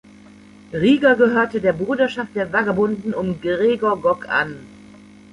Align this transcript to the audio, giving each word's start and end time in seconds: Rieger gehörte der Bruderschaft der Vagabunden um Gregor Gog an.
Rieger 0.73 1.13
gehörte 1.15 1.61
der 1.61 1.73
Bruderschaft 1.73 2.35
der 2.35 2.51
Vagabunden 2.51 3.13
um 3.13 3.39
Gregor 3.39 4.01
Gog 4.01 4.27
an. 4.27 4.57